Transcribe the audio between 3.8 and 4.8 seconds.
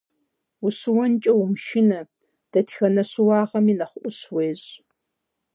ӏущ уещӏ.